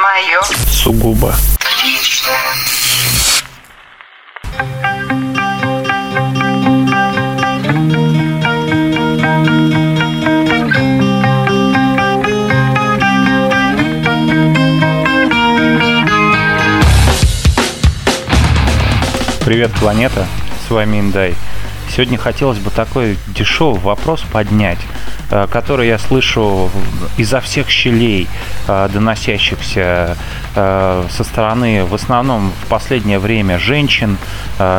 [0.00, 0.40] твое.
[0.70, 1.34] Сугубо.
[19.44, 20.26] Привет, планета!
[20.66, 21.34] С вами Индай.
[21.90, 24.78] Сегодня хотелось бы такой дешевый вопрос поднять,
[25.30, 26.70] э, который я слышу
[27.16, 28.28] изо всех щелей,
[28.68, 30.16] э, доносящихся
[30.54, 34.18] э, со стороны, в основном в последнее время, женщин,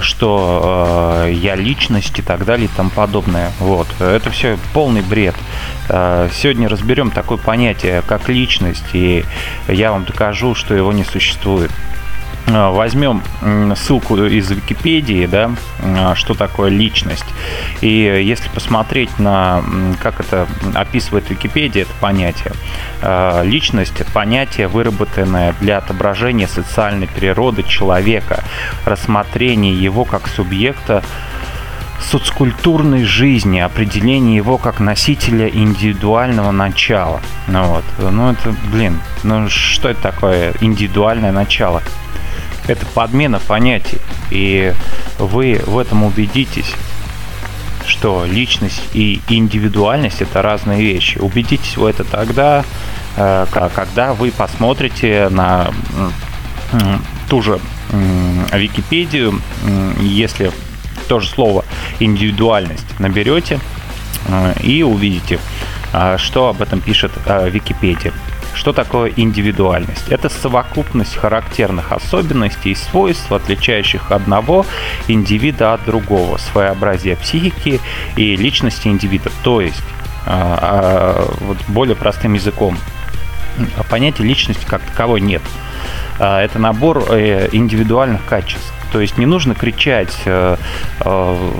[0.00, 3.52] что я личность и так далее и тому подобное.
[3.60, 3.86] Вот.
[4.00, 5.34] Это все полный бред.
[5.88, 9.24] Сегодня разберем такое понятие, как личность, и
[9.68, 11.70] я вам докажу, что его не существует.
[12.46, 13.22] А, возьмем
[13.76, 15.50] ссылку из Википедии, да,
[15.82, 17.26] а, что такое личность.
[17.80, 19.62] И если посмотреть на,
[20.00, 22.52] как это описывает Википедия, это понятие.
[23.02, 28.44] А, личность– это понятие, выработанное для отображения социальной природы человека,
[28.84, 31.02] рассмотрения его как субъекта
[32.00, 37.20] соцкультурной жизни, определение его как носителя индивидуального начала.
[37.48, 41.82] Ну вот, ну это, блин, ну что это такое индивидуальное начало?
[42.68, 43.98] Это подмена понятий.
[44.30, 44.72] И
[45.18, 46.72] вы в этом убедитесь,
[47.86, 51.18] что личность и индивидуальность это разные вещи.
[51.18, 52.64] Убедитесь в это тогда,
[53.16, 55.72] э, когда вы посмотрите на
[57.28, 57.58] ту же
[58.52, 59.40] Википедию,
[60.00, 60.52] если
[61.08, 61.64] то же слово
[62.00, 63.58] индивидуальность наберете
[64.26, 65.38] э, и увидите,
[65.94, 68.12] э, что об этом пишет Википедия.
[68.58, 70.08] Что такое индивидуальность?
[70.08, 74.66] Это совокупность характерных особенностей и свойств, отличающих одного
[75.06, 77.80] индивида от другого, своеобразие психики
[78.16, 79.30] и личности индивида.
[79.44, 79.80] То есть,
[80.26, 82.76] а, а, вот более простым языком,
[83.88, 85.42] понятия личности как таковой нет.
[86.18, 90.56] А, это набор э, индивидуальных качеств то есть не нужно кричать э,
[91.00, 91.50] э,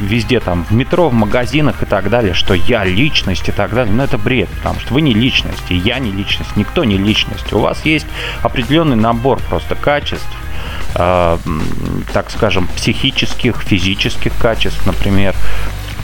[0.00, 3.94] везде там в метро, в магазинах и так далее, что я личность и так далее.
[3.94, 7.52] Но это бред, потому что вы не личность, и я не личность, никто не личность.
[7.52, 8.06] У вас есть
[8.42, 10.26] определенный набор просто качеств,
[10.94, 11.38] э,
[12.12, 15.34] так скажем, психических, физических качеств, например.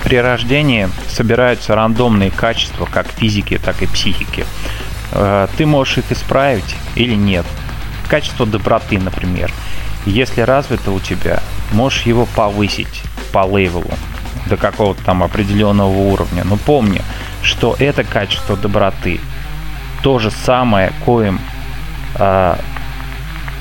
[0.04, 4.46] При рождении собираются рандомные качества, как физики, так и психики.
[5.12, 7.46] Э, ты можешь их исправить или нет.
[8.10, 9.52] Качество доброты, например.
[10.04, 11.40] Если развито у тебя,
[11.70, 13.92] можешь его повысить по лейвелу
[14.46, 16.42] до какого-то там определенного уровня.
[16.44, 17.02] Но помни,
[17.40, 19.20] что это качество доброты
[20.02, 21.40] то же самое, коим
[22.16, 22.56] э,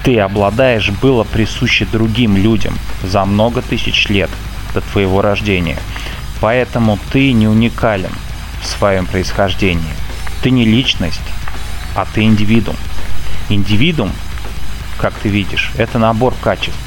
[0.03, 2.73] ты обладаешь, было присуще другим людям
[3.03, 4.31] за много тысяч лет
[4.73, 5.77] до твоего рождения.
[6.41, 8.11] Поэтому ты не уникален
[8.63, 9.93] в своем происхождении.
[10.41, 11.21] Ты не личность,
[11.95, 12.77] а ты индивидуум.
[13.49, 14.11] Индивидуум
[14.99, 16.79] как ты видишь, это набор качеств.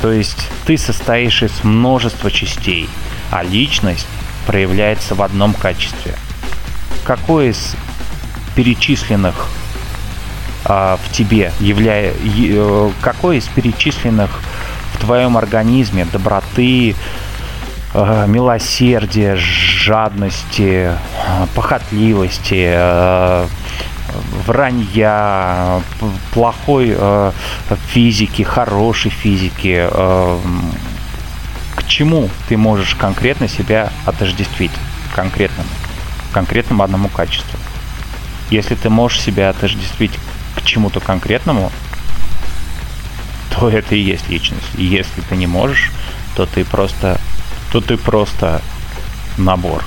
[0.00, 2.88] То есть ты состоишь из множества частей,
[3.30, 4.06] а личность
[4.46, 6.14] проявляется в одном качестве.
[7.04, 7.74] Какое из
[8.54, 9.48] перечисленных
[10.64, 14.30] а, в тебе являя, э, какое из перечисленных
[14.94, 16.94] в твоем организме доброты,
[17.94, 20.92] э, милосердия, жадности,
[21.54, 23.46] похотливости, э,
[24.46, 25.82] вранья,
[26.32, 27.32] плохой э,
[27.88, 29.88] физики, хорошей физики.
[29.90, 30.38] Э,
[31.76, 34.72] к чему ты можешь конкретно себя отождествить?
[35.14, 35.68] Конкретному.
[36.32, 37.58] Конкретному одному качеству.
[38.50, 40.12] Если ты можешь себя отождествить
[40.56, 41.70] к чему-то конкретному,
[43.50, 44.66] то это и есть личность.
[44.76, 45.90] И если ты не можешь,
[46.34, 47.20] то ты просто,
[47.72, 48.60] то ты просто
[49.36, 49.84] набор.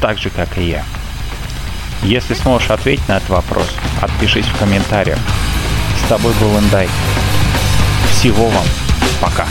[0.00, 0.84] Так же, как и я.
[2.02, 3.66] Если сможешь ответить на этот вопрос,
[4.00, 5.18] отпишись в комментариях.
[6.04, 6.88] С тобой был Индай.
[8.10, 8.66] Всего вам.
[9.20, 9.46] Пока.